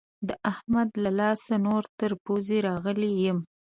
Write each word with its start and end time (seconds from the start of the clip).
د 0.27 0.29
احمد 0.51 0.89
له 1.03 1.11
لاسه 1.19 1.53
نور 1.65 1.83
تر 1.99 2.11
پوزې 2.23 2.57
راغلی 2.67 3.11
يم. 3.25 3.39